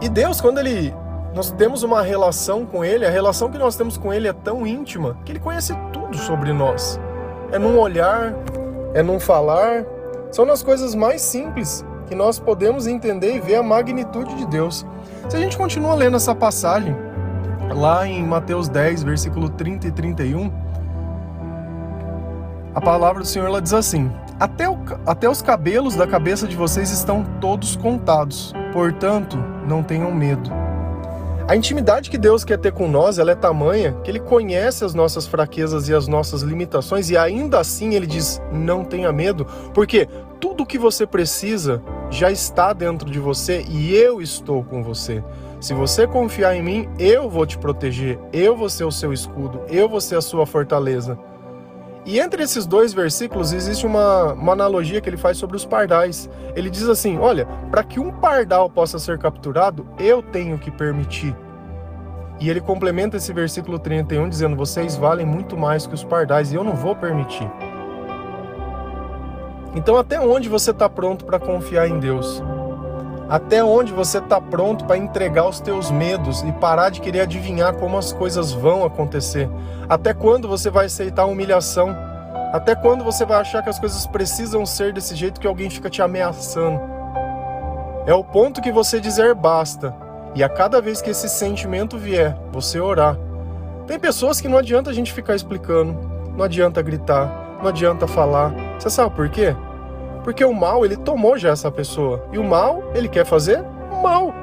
E 0.00 0.08
Deus, 0.08 0.40
quando 0.40 0.58
ele 0.58 0.94
nós 1.34 1.50
temos 1.50 1.82
uma 1.82 2.02
relação 2.02 2.66
com 2.66 2.84
ele, 2.84 3.06
a 3.06 3.10
relação 3.10 3.50
que 3.50 3.56
nós 3.56 3.74
temos 3.74 3.96
com 3.96 4.12
ele 4.12 4.28
é 4.28 4.32
tão 4.34 4.66
íntima 4.66 5.16
que 5.24 5.32
ele 5.32 5.40
conhece 5.40 5.74
tudo 5.92 6.16
sobre 6.18 6.52
nós. 6.52 7.00
É 7.50 7.58
num 7.58 7.78
olhar, 7.78 8.34
é 8.92 9.02
num 9.02 9.18
falar, 9.18 9.86
são 10.30 10.44
nas 10.44 10.62
coisas 10.62 10.94
mais 10.94 11.22
simples 11.22 11.84
que 12.06 12.14
nós 12.14 12.38
podemos 12.38 12.86
entender 12.86 13.36
e 13.36 13.40
ver 13.40 13.56
a 13.56 13.62
magnitude 13.62 14.34
de 14.34 14.46
Deus. 14.46 14.84
Se 15.28 15.36
a 15.36 15.40
gente 15.40 15.56
continua 15.56 15.94
lendo 15.94 16.16
essa 16.16 16.34
passagem, 16.34 16.94
lá 17.74 18.06
em 18.06 18.24
Mateus 18.24 18.68
10, 18.68 19.02
versículo 19.02 19.48
30 19.48 19.88
e 19.88 19.92
31, 19.92 20.52
a 22.74 22.80
palavra 22.80 23.22
do 23.22 23.26
Senhor 23.26 23.46
ela 23.46 23.62
diz 23.62 23.72
assim: 23.72 24.10
até, 24.38 24.68
o, 24.68 24.78
até 25.06 25.28
os 25.28 25.40
cabelos 25.40 25.94
da 25.94 26.06
cabeça 26.06 26.46
de 26.46 26.56
vocês 26.56 26.90
estão 26.90 27.24
todos 27.40 27.76
contados, 27.76 28.52
portanto, 28.72 29.36
não 29.66 29.82
tenham 29.82 30.12
medo. 30.12 30.50
A 31.48 31.56
intimidade 31.56 32.08
que 32.08 32.16
Deus 32.16 32.44
quer 32.44 32.58
ter 32.58 32.72
com 32.72 32.88
nós, 32.88 33.18
ela 33.18 33.32
é 33.32 33.34
tamanha 33.34 33.92
que 34.04 34.10
ele 34.10 34.20
conhece 34.20 34.84
as 34.84 34.94
nossas 34.94 35.26
fraquezas 35.26 35.88
e 35.88 35.94
as 35.94 36.06
nossas 36.06 36.42
limitações 36.42 37.10
e 37.10 37.16
ainda 37.16 37.58
assim 37.58 37.94
ele 37.94 38.06
diz: 38.06 38.40
"Não 38.52 38.84
tenha 38.84 39.12
medo", 39.12 39.46
porque 39.74 40.08
tudo 40.40 40.62
o 40.62 40.66
que 40.66 40.78
você 40.78 41.06
precisa 41.06 41.82
já 42.12 42.30
está 42.30 42.74
dentro 42.74 43.10
de 43.10 43.18
você 43.18 43.64
e 43.68 43.96
eu 43.96 44.20
estou 44.20 44.62
com 44.62 44.82
você. 44.82 45.24
Se 45.58 45.72
você 45.72 46.06
confiar 46.06 46.54
em 46.54 46.62
mim, 46.62 46.88
eu 46.98 47.28
vou 47.30 47.46
te 47.46 47.56
proteger, 47.56 48.18
eu 48.32 48.54
vou 48.54 48.68
ser 48.68 48.84
o 48.84 48.92
seu 48.92 49.12
escudo, 49.12 49.62
eu 49.68 49.88
vou 49.88 50.00
ser 50.00 50.16
a 50.16 50.20
sua 50.20 50.44
fortaleza. 50.44 51.18
E 52.04 52.18
entre 52.18 52.42
esses 52.42 52.66
dois 52.66 52.92
versículos 52.92 53.52
existe 53.52 53.86
uma, 53.86 54.34
uma 54.34 54.52
analogia 54.52 55.00
que 55.00 55.08
ele 55.08 55.16
faz 55.16 55.38
sobre 55.38 55.56
os 55.56 55.64
pardais. 55.64 56.28
Ele 56.54 56.68
diz 56.68 56.86
assim: 56.88 57.16
olha, 57.18 57.46
para 57.70 57.82
que 57.82 57.98
um 57.98 58.12
pardal 58.12 58.68
possa 58.68 58.98
ser 58.98 59.18
capturado, 59.18 59.86
eu 59.98 60.20
tenho 60.20 60.58
que 60.58 60.70
permitir. 60.70 61.34
E 62.40 62.50
ele 62.50 62.60
complementa 62.60 63.16
esse 63.16 63.32
versículo 63.32 63.78
31 63.78 64.28
dizendo: 64.28 64.56
vocês 64.56 64.96
valem 64.96 65.24
muito 65.24 65.56
mais 65.56 65.86
que 65.86 65.94
os 65.94 66.04
pardais 66.04 66.52
e 66.52 66.56
eu 66.56 66.64
não 66.64 66.74
vou 66.74 66.94
permitir. 66.94 67.48
Então, 69.74 69.96
até 69.96 70.20
onde 70.20 70.48
você 70.48 70.70
está 70.70 70.88
pronto 70.88 71.24
para 71.24 71.38
confiar 71.38 71.88
em 71.88 71.98
Deus? 71.98 72.42
Até 73.28 73.64
onde 73.64 73.92
você 73.92 74.18
está 74.18 74.38
pronto 74.38 74.84
para 74.84 74.98
entregar 74.98 75.48
os 75.48 75.58
teus 75.58 75.90
medos 75.90 76.42
e 76.42 76.52
parar 76.52 76.90
de 76.90 77.00
querer 77.00 77.20
adivinhar 77.20 77.72
como 77.74 77.96
as 77.96 78.12
coisas 78.12 78.52
vão 78.52 78.84
acontecer? 78.84 79.48
Até 79.88 80.12
quando 80.12 80.46
você 80.46 80.68
vai 80.68 80.86
aceitar 80.86 81.22
a 81.22 81.26
humilhação? 81.26 81.96
Até 82.52 82.74
quando 82.74 83.02
você 83.02 83.24
vai 83.24 83.40
achar 83.40 83.62
que 83.62 83.70
as 83.70 83.78
coisas 83.78 84.06
precisam 84.06 84.66
ser 84.66 84.92
desse 84.92 85.16
jeito 85.16 85.40
que 85.40 85.46
alguém 85.46 85.70
fica 85.70 85.88
te 85.88 86.02
ameaçando? 86.02 86.78
É 88.06 88.12
o 88.12 88.22
ponto 88.22 88.60
que 88.60 88.70
você 88.70 89.00
dizer 89.00 89.34
basta. 89.34 89.94
E 90.34 90.44
a 90.44 90.48
cada 90.48 90.82
vez 90.82 91.00
que 91.00 91.10
esse 91.10 91.28
sentimento 91.28 91.96
vier, 91.96 92.36
você 92.52 92.80
orar. 92.80 93.16
Tem 93.86 93.98
pessoas 93.98 94.40
que 94.40 94.48
não 94.48 94.58
adianta 94.58 94.90
a 94.90 94.92
gente 94.92 95.12
ficar 95.12 95.34
explicando, 95.34 95.98
não 96.36 96.44
adianta 96.44 96.82
gritar, 96.82 97.58
não 97.60 97.68
adianta 97.68 98.06
falar. 98.06 98.52
Você 98.82 98.90
sabe 98.90 99.14
por 99.14 99.28
quê? 99.28 99.54
Porque 100.24 100.44
o 100.44 100.52
mal, 100.52 100.84
ele 100.84 100.96
tomou 100.96 101.38
já 101.38 101.50
essa 101.50 101.70
pessoa. 101.70 102.26
E 102.32 102.38
o 102.38 102.42
mal, 102.42 102.82
ele 102.96 103.08
quer 103.08 103.24
fazer 103.24 103.62
mal. 104.02 104.34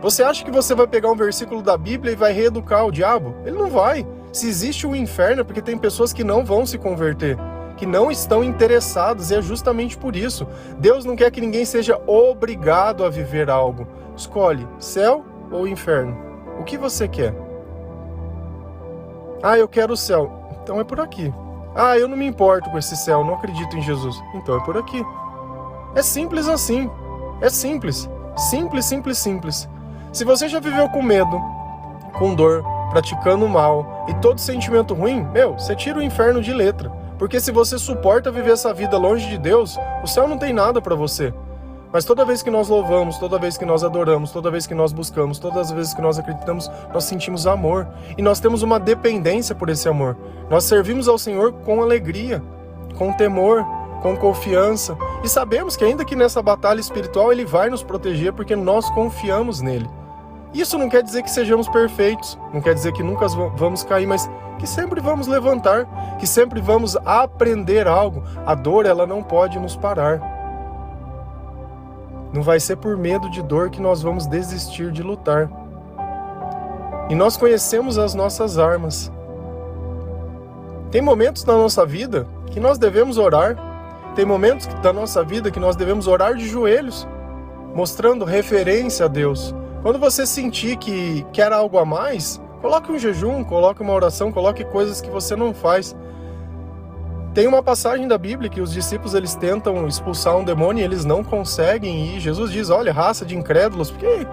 Você 0.00 0.22
acha 0.22 0.42
que 0.42 0.50
você 0.50 0.74
vai 0.74 0.86
pegar 0.86 1.10
um 1.10 1.14
versículo 1.14 1.60
da 1.60 1.76
Bíblia 1.76 2.14
e 2.14 2.16
vai 2.16 2.32
reeducar 2.32 2.86
o 2.86 2.90
diabo? 2.90 3.34
Ele 3.44 3.58
não 3.58 3.68
vai. 3.68 4.06
Se 4.32 4.48
existe 4.48 4.86
o 4.86 4.90
um 4.90 4.96
inferno, 4.96 5.42
é 5.42 5.44
porque 5.44 5.60
tem 5.60 5.76
pessoas 5.76 6.14
que 6.14 6.24
não 6.24 6.46
vão 6.46 6.64
se 6.64 6.78
converter, 6.78 7.36
que 7.76 7.84
não 7.84 8.10
estão 8.10 8.42
interessadas, 8.42 9.30
e 9.30 9.34
é 9.34 9.42
justamente 9.42 9.98
por 9.98 10.16
isso. 10.16 10.48
Deus 10.78 11.04
não 11.04 11.14
quer 11.14 11.30
que 11.30 11.42
ninguém 11.42 11.66
seja 11.66 12.00
obrigado 12.06 13.04
a 13.04 13.10
viver 13.10 13.50
algo. 13.50 13.86
Escolhe 14.16 14.66
céu 14.78 15.26
ou 15.50 15.68
inferno. 15.68 16.16
O 16.58 16.64
que 16.64 16.78
você 16.78 17.06
quer? 17.06 17.34
Ah, 19.42 19.58
eu 19.58 19.68
quero 19.68 19.92
o 19.92 19.96
céu. 19.96 20.32
Então 20.62 20.80
é 20.80 20.84
por 20.84 21.00
aqui. 21.00 21.30
Ah, 21.74 21.98
eu 21.98 22.06
não 22.06 22.16
me 22.16 22.26
importo 22.26 22.70
com 22.70 22.78
esse 22.78 22.96
céu, 22.96 23.24
não 23.24 23.34
acredito 23.34 23.76
em 23.76 23.82
Jesus. 23.82 24.22
Então 24.34 24.56
é 24.56 24.60
por 24.64 24.76
aqui. 24.76 25.04
É 25.94 26.02
simples 26.02 26.48
assim. 26.48 26.90
É 27.40 27.50
simples. 27.50 28.08
Simples, 28.36 28.84
simples, 28.84 29.18
simples. 29.18 29.68
Se 30.12 30.24
você 30.24 30.48
já 30.48 30.60
viveu 30.60 30.88
com 30.88 31.02
medo, 31.02 31.40
com 32.12 32.34
dor, 32.34 32.64
praticando 32.90 33.48
mal 33.48 34.04
e 34.08 34.14
todo 34.14 34.40
sentimento 34.40 34.94
ruim, 34.94 35.24
meu, 35.32 35.54
você 35.54 35.74
tira 35.74 35.98
o 35.98 36.02
inferno 36.02 36.40
de 36.40 36.52
letra. 36.52 36.90
Porque 37.18 37.40
se 37.40 37.50
você 37.50 37.78
suporta 37.78 38.30
viver 38.30 38.52
essa 38.52 38.72
vida 38.72 38.96
longe 38.98 39.28
de 39.28 39.38
Deus, 39.38 39.76
o 40.02 40.06
céu 40.06 40.28
não 40.28 40.38
tem 40.38 40.52
nada 40.52 40.80
para 40.80 40.94
você. 40.94 41.34
Mas 41.94 42.04
toda 42.04 42.24
vez 42.24 42.42
que 42.42 42.50
nós 42.50 42.66
louvamos, 42.66 43.18
toda 43.18 43.38
vez 43.38 43.56
que 43.56 43.64
nós 43.64 43.84
adoramos, 43.84 44.32
toda 44.32 44.50
vez 44.50 44.66
que 44.66 44.74
nós 44.74 44.92
buscamos, 44.92 45.38
todas 45.38 45.68
as 45.68 45.70
vezes 45.70 45.94
que 45.94 46.02
nós 46.02 46.18
acreditamos, 46.18 46.68
nós 46.92 47.04
sentimos 47.04 47.46
amor. 47.46 47.86
E 48.18 48.20
nós 48.20 48.40
temos 48.40 48.62
uma 48.62 48.80
dependência 48.80 49.54
por 49.54 49.68
esse 49.68 49.88
amor. 49.88 50.16
Nós 50.50 50.64
servimos 50.64 51.06
ao 51.06 51.16
Senhor 51.16 51.52
com 51.52 51.80
alegria, 51.80 52.42
com 52.98 53.12
temor, 53.12 53.64
com 54.02 54.16
confiança. 54.16 54.98
E 55.22 55.28
sabemos 55.28 55.76
que 55.76 55.84
ainda 55.84 56.04
que 56.04 56.16
nessa 56.16 56.42
batalha 56.42 56.80
espiritual 56.80 57.30
Ele 57.30 57.44
vai 57.44 57.70
nos 57.70 57.84
proteger 57.84 58.32
porque 58.32 58.56
nós 58.56 58.90
confiamos 58.90 59.60
nele. 59.60 59.88
Isso 60.52 60.76
não 60.76 60.88
quer 60.88 61.02
dizer 61.04 61.22
que 61.22 61.30
sejamos 61.30 61.68
perfeitos, 61.68 62.36
não 62.52 62.60
quer 62.60 62.74
dizer 62.74 62.92
que 62.92 63.04
nunca 63.04 63.28
vamos 63.56 63.84
cair, 63.84 64.06
mas 64.06 64.28
que 64.58 64.66
sempre 64.66 65.00
vamos 65.00 65.28
levantar, 65.28 66.16
que 66.18 66.26
sempre 66.26 66.60
vamos 66.60 66.96
aprender 67.04 67.86
algo. 67.86 68.24
A 68.44 68.56
dor, 68.56 68.84
ela 68.84 69.06
não 69.06 69.22
pode 69.22 69.60
nos 69.60 69.76
parar. 69.76 70.33
Não 72.34 72.42
vai 72.42 72.58
ser 72.60 72.76
por 72.76 72.96
medo 72.96 73.30
de 73.30 73.40
dor 73.40 73.70
que 73.70 73.80
nós 73.80 74.02
vamos 74.02 74.26
desistir 74.26 74.90
de 74.90 75.02
lutar. 75.02 75.48
E 77.08 77.14
nós 77.14 77.36
conhecemos 77.36 77.96
as 77.96 78.14
nossas 78.14 78.58
armas. 78.58 79.10
Tem 80.90 81.00
momentos 81.00 81.44
na 81.44 81.54
nossa 81.54 81.86
vida 81.86 82.26
que 82.50 82.60
nós 82.60 82.76
devemos 82.76 83.16
orar. 83.16 83.56
Tem 84.14 84.24
momentos 84.24 84.66
da 84.82 84.92
nossa 84.92 85.22
vida 85.22 85.50
que 85.50 85.60
nós 85.60 85.76
devemos 85.76 86.06
orar 86.06 86.34
de 86.34 86.48
joelhos, 86.48 87.06
mostrando 87.74 88.24
referência 88.24 89.06
a 89.06 89.08
Deus 89.08 89.54
quando 89.84 89.98
você 89.98 90.24
sentir 90.24 90.78
que 90.78 91.26
quer 91.30 91.52
algo 91.52 91.76
a 91.76 91.84
mais, 91.84 92.40
coloque 92.62 92.90
um 92.90 92.98
jejum, 92.98 93.44
coloque 93.44 93.82
uma 93.82 93.92
oração, 93.92 94.32
coloque 94.32 94.64
coisas 94.64 94.98
que 94.98 95.10
você 95.10 95.36
não 95.36 95.52
faz. 95.52 95.94
Tem 97.34 97.48
uma 97.48 97.64
passagem 97.64 98.06
da 98.06 98.16
Bíblia 98.16 98.48
que 98.48 98.60
os 98.60 98.72
discípulos 98.72 99.12
eles 99.12 99.34
tentam 99.34 99.88
expulsar 99.88 100.36
um 100.36 100.44
demônio 100.44 100.80
e 100.80 100.84
eles 100.84 101.04
não 101.04 101.24
conseguem. 101.24 102.14
E 102.14 102.20
Jesus 102.20 102.52
diz: 102.52 102.70
Olha, 102.70 102.92
raça 102.92 103.26
de 103.26 103.36
incrédulos, 103.36 103.90
por 103.90 103.98
que, 103.98 104.26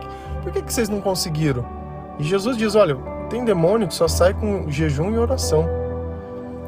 por 0.44 0.52
que, 0.52 0.62
que 0.62 0.72
vocês 0.72 0.88
não 0.88 1.02
conseguiram? 1.02 1.66
E 2.20 2.24
Jesus 2.24 2.56
diz: 2.56 2.76
Olha, 2.76 2.96
tem 3.28 3.44
demônio 3.44 3.88
que 3.88 3.96
só 3.96 4.08
sai 4.08 4.36
com 4.36 4.70
jejum 4.70 5.12
e 5.12 5.18
oração. 5.18 5.68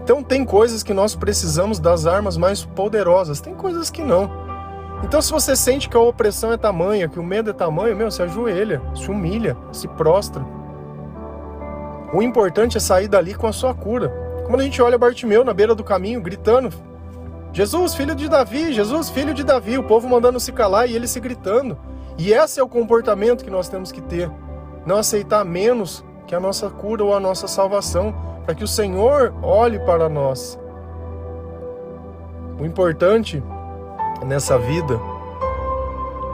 Então, 0.04 0.24
tem 0.24 0.44
coisas 0.44 0.82
que 0.82 0.94
nós 0.94 1.16
precisamos 1.16 1.80
das 1.80 2.08
armas 2.08 2.36
mais 2.36 2.66
poderosas, 2.66 3.40
tem 3.40 3.54
coisas 3.54 3.92
que 3.92 4.02
não. 4.02 4.30
Então, 5.04 5.22
se 5.22 5.32
você 5.32 5.56
sente 5.56 5.88
que 5.88 5.96
a 5.96 6.00
opressão 6.00 6.52
é 6.52 6.58
tamanha, 6.58 7.08
que 7.08 7.20
o 7.20 7.24
medo 7.24 7.52
é 7.52 7.54
tamanho, 7.54 7.96
meu, 7.96 8.10
se 8.10 8.24
ajoelha, 8.24 8.82
se 8.96 9.10
humilha, 9.12 9.56
se 9.72 9.88
prostra. 9.88 10.44
O 12.12 12.24
importante 12.24 12.76
é 12.78 12.80
sair 12.80 13.08
dali 13.08 13.36
com 13.36 13.46
a 13.46 13.54
sua 13.54 13.74
cura. 13.74 14.23
Quando 14.54 14.62
a 14.62 14.66
gente 14.66 14.84
olha 14.84 15.00
Bartimeu 15.00 15.44
na 15.44 15.52
beira 15.52 15.74
do 15.74 15.84
caminho, 15.84 16.22
gritando: 16.22 16.70
Jesus, 17.52 17.96
filho 17.96 18.14
de 18.14 18.30
Davi, 18.30 18.72
Jesus, 18.72 19.10
filho 19.10 19.34
de 19.34 19.44
Davi, 19.44 19.80
o 19.80 19.84
povo 19.84 20.08
mandando 20.08 20.40
se 20.40 20.52
calar 20.52 20.88
e 20.88 20.96
ele 20.96 21.08
se 21.08 21.20
gritando. 21.20 21.76
E 22.20 22.32
esse 22.32 22.60
é 22.60 22.64
o 22.64 22.68
comportamento 22.68 23.44
que 23.44 23.50
nós 23.50 23.68
temos 23.68 23.92
que 23.92 24.00
ter. 24.00 24.30
Não 24.86 24.98
aceitar 24.98 25.44
menos 25.44 26.06
que 26.28 26.36
a 26.36 26.40
nossa 26.40 26.70
cura 26.70 27.04
ou 27.04 27.16
a 27.16 27.20
nossa 27.20 27.48
salvação, 27.48 28.14
para 28.46 28.54
que 28.54 28.64
o 28.64 28.68
Senhor 28.68 29.34
olhe 29.42 29.80
para 29.80 30.08
nós. 30.08 30.60
O 32.60 32.64
importante 32.64 33.42
nessa 34.24 34.56
vida 34.60 35.00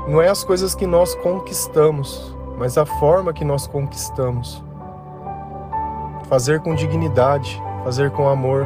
não 0.10 0.22
é 0.22 0.28
as 0.28 0.44
coisas 0.44 0.76
que 0.76 0.86
nós 0.86 1.16
conquistamos, 1.16 2.36
mas 2.58 2.78
a 2.78 2.86
forma 2.86 3.32
que 3.32 3.46
nós 3.46 3.66
conquistamos. 3.66 4.62
Fazer 6.28 6.60
com 6.60 6.76
dignidade, 6.76 7.64
fazer 7.84 8.12
com 8.12 8.28
amor. 8.28 8.66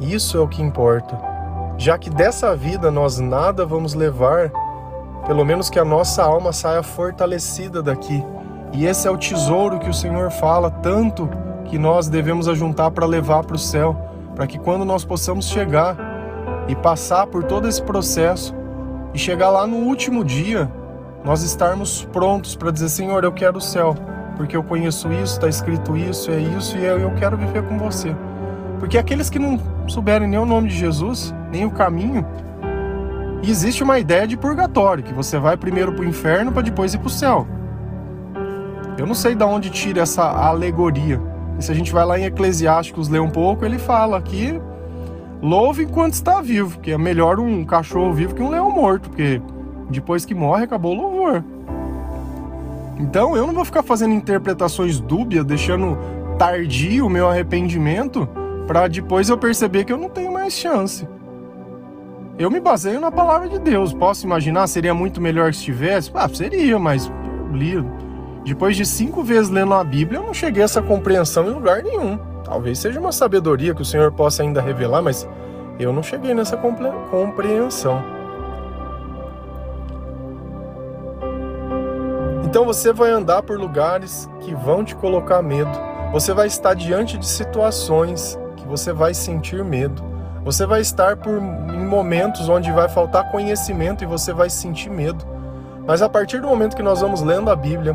Isso 0.00 0.36
é 0.36 0.40
o 0.40 0.48
que 0.48 0.62
importa. 0.62 1.18
Já 1.76 1.98
que 1.98 2.10
dessa 2.10 2.54
vida 2.54 2.90
nós 2.90 3.18
nada 3.18 3.64
vamos 3.66 3.94
levar, 3.94 4.50
pelo 5.26 5.44
menos 5.44 5.70
que 5.70 5.78
a 5.78 5.84
nossa 5.84 6.22
alma 6.22 6.52
saia 6.52 6.82
fortalecida 6.82 7.82
daqui. 7.82 8.24
E 8.72 8.86
esse 8.86 9.06
é 9.06 9.10
o 9.10 9.16
tesouro 9.16 9.78
que 9.78 9.88
o 9.88 9.94
Senhor 9.94 10.30
fala 10.30 10.70
tanto 10.70 11.28
que 11.64 11.78
nós 11.78 12.08
devemos 12.08 12.48
ajuntar 12.48 12.90
para 12.90 13.06
levar 13.06 13.44
para 13.44 13.56
o 13.56 13.58
céu 13.58 13.96
para 14.34 14.46
que 14.46 14.58
quando 14.58 14.84
nós 14.84 15.04
possamos 15.04 15.48
chegar 15.48 15.96
e 16.68 16.74
passar 16.74 17.26
por 17.26 17.44
todo 17.44 17.68
esse 17.68 17.82
processo 17.82 18.54
e 19.12 19.18
chegar 19.18 19.50
lá 19.50 19.66
no 19.66 19.76
último 19.76 20.24
dia, 20.24 20.70
nós 21.24 21.42
estarmos 21.42 22.04
prontos 22.12 22.56
para 22.56 22.70
dizer: 22.70 22.88
Senhor, 22.88 23.22
eu 23.22 23.32
quero 23.32 23.58
o 23.58 23.60
céu, 23.60 23.94
porque 24.36 24.56
eu 24.56 24.62
conheço 24.62 25.12
isso, 25.12 25.34
está 25.34 25.48
escrito 25.48 25.96
isso, 25.96 26.30
é 26.30 26.38
isso 26.38 26.76
e 26.76 26.84
eu 26.84 27.10
quero 27.16 27.36
viver 27.36 27.62
com 27.64 27.78
você. 27.78 28.14
Porque 28.78 28.98
aqueles 28.98 29.30
que 29.30 29.38
não 29.38 29.58
souberem 29.86 30.28
nem 30.28 30.38
o 30.38 30.46
nome 30.46 30.68
de 30.68 30.76
Jesus, 30.76 31.34
nem 31.50 31.64
o 31.64 31.70
caminho, 31.70 32.26
existe 33.42 33.82
uma 33.82 33.98
ideia 33.98 34.26
de 34.26 34.36
purgatório, 34.36 35.04
que 35.04 35.12
você 35.12 35.38
vai 35.38 35.56
primeiro 35.56 35.92
para 35.92 36.02
o 36.02 36.04
inferno 36.04 36.52
para 36.52 36.62
depois 36.62 36.94
ir 36.94 36.98
para 36.98 37.06
o 37.06 37.10
céu. 37.10 37.46
Eu 38.96 39.06
não 39.06 39.14
sei 39.14 39.34
de 39.34 39.44
onde 39.44 39.70
tira 39.70 40.02
essa 40.02 40.24
alegoria. 40.24 41.20
E 41.58 41.64
se 41.64 41.70
a 41.70 41.74
gente 41.74 41.92
vai 41.92 42.04
lá 42.04 42.18
em 42.18 42.24
Eclesiásticos 42.24 43.08
ler 43.08 43.20
um 43.20 43.30
pouco, 43.30 43.64
ele 43.64 43.78
fala 43.78 44.20
que 44.20 44.60
louve 45.42 45.84
enquanto 45.84 46.14
está 46.14 46.40
vivo, 46.40 46.78
que 46.80 46.92
é 46.92 46.98
melhor 46.98 47.38
um 47.38 47.64
cachorro 47.64 48.12
vivo 48.12 48.34
que 48.34 48.42
um 48.42 48.50
leão 48.50 48.70
morto, 48.70 49.08
porque 49.10 49.40
depois 49.90 50.24
que 50.24 50.34
morre 50.34 50.64
acabou 50.64 50.96
o 50.96 51.00
louvor. 51.00 51.44
Então 53.04 53.36
eu 53.36 53.46
não 53.46 53.52
vou 53.52 53.66
ficar 53.66 53.82
fazendo 53.82 54.14
interpretações 54.14 54.98
dúbias, 54.98 55.44
deixando 55.44 55.98
tardio 56.38 57.06
o 57.06 57.10
meu 57.10 57.28
arrependimento 57.28 58.26
para 58.66 58.88
depois 58.88 59.28
eu 59.28 59.36
perceber 59.36 59.84
que 59.84 59.92
eu 59.92 59.98
não 59.98 60.08
tenho 60.08 60.32
mais 60.32 60.54
chance. 60.54 61.06
Eu 62.38 62.50
me 62.50 62.58
baseio 62.58 62.98
na 62.98 63.12
palavra 63.12 63.46
de 63.46 63.58
Deus. 63.58 63.92
Posso 63.92 64.24
imaginar, 64.24 64.66
seria 64.66 64.94
muito 64.94 65.20
melhor 65.20 65.52
se 65.52 65.62
tivesse? 65.62 66.10
Ah, 66.14 66.28
seria, 66.28 66.78
mas 66.78 67.12
li 67.52 67.74
depois 68.42 68.74
de 68.74 68.86
cinco 68.86 69.22
vezes 69.22 69.50
lendo 69.50 69.74
a 69.74 69.84
Bíblia, 69.84 70.18
eu 70.18 70.26
não 70.26 70.34
cheguei 70.34 70.62
a 70.62 70.64
essa 70.64 70.80
compreensão 70.80 71.46
em 71.46 71.54
lugar 71.54 71.82
nenhum. 71.82 72.18
Talvez 72.42 72.78
seja 72.78 72.98
uma 72.98 73.12
sabedoria 73.12 73.74
que 73.74 73.82
o 73.82 73.84
Senhor 73.84 74.10
possa 74.12 74.42
ainda 74.42 74.62
revelar, 74.62 75.02
mas 75.02 75.28
eu 75.78 75.92
não 75.92 76.02
cheguei 76.02 76.34
nessa 76.34 76.56
compreensão. 76.56 78.13
Então 82.64 82.72
você 82.72 82.94
vai 82.94 83.10
andar 83.10 83.42
por 83.42 83.60
lugares 83.60 84.26
que 84.40 84.54
vão 84.54 84.82
te 84.82 84.96
colocar 84.96 85.42
medo. 85.42 85.70
Você 86.12 86.32
vai 86.32 86.46
estar 86.46 86.72
diante 86.72 87.18
de 87.18 87.26
situações 87.26 88.38
que 88.56 88.66
você 88.66 88.90
vai 88.90 89.12
sentir 89.12 89.62
medo. 89.62 90.02
Você 90.42 90.64
vai 90.64 90.80
estar 90.80 91.18
por, 91.18 91.36
em 91.36 91.84
momentos 91.84 92.48
onde 92.48 92.72
vai 92.72 92.88
faltar 92.88 93.30
conhecimento 93.30 94.02
e 94.02 94.06
você 94.06 94.32
vai 94.32 94.48
sentir 94.48 94.88
medo. 94.88 95.26
Mas 95.86 96.00
a 96.00 96.08
partir 96.08 96.40
do 96.40 96.48
momento 96.48 96.74
que 96.74 96.82
nós 96.82 97.02
vamos 97.02 97.20
lendo 97.20 97.50
a 97.50 97.54
Bíblia, 97.54 97.94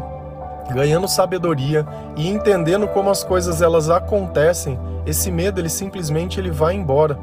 ganhando 0.70 1.08
sabedoria 1.08 1.84
e 2.16 2.30
entendendo 2.30 2.88
como 2.90 3.10
as 3.10 3.24
coisas 3.24 3.64
elas 3.64 3.90
acontecem, 3.90 4.80
esse 5.04 5.32
medo 5.32 5.60
ele 5.60 5.70
simplesmente 5.70 6.40
ele 6.40 6.52
vai 6.52 6.76
embora. 6.76 7.18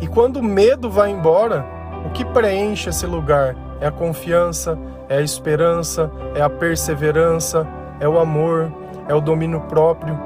E 0.00 0.08
quando 0.08 0.38
o 0.38 0.42
medo 0.42 0.90
vai 0.90 1.12
embora, 1.12 1.64
o 2.04 2.10
que 2.10 2.24
preenche 2.24 2.90
esse 2.90 3.06
lugar 3.06 3.54
é 3.80 3.86
a 3.86 3.92
confiança, 3.92 4.78
é 5.08 5.18
a 5.18 5.22
esperança, 5.22 6.10
é 6.34 6.42
a 6.42 6.50
perseverança, 6.50 7.66
é 8.00 8.08
o 8.08 8.18
amor, 8.18 8.72
é 9.08 9.14
o 9.14 9.20
domínio 9.20 9.60
próprio. 9.62 10.18